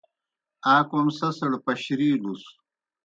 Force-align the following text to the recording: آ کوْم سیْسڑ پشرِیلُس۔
آ 0.73 0.75
کوْم 0.89 1.05
سیْسڑ 1.17 1.51
پشرِیلُس۔ 1.65 2.43